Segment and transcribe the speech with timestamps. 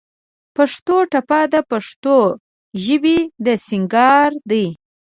[0.55, 2.17] پښتو ټپه د پښتو
[2.83, 4.67] ژبې د سينګار دى.